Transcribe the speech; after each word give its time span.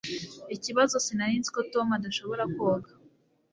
Ikibazo 0.55 0.95
sinari 1.05 1.35
nzi 1.39 1.49
ko 1.55 1.61
Tom 1.73 1.87
adashobora 1.97 2.43
koga 2.55 2.89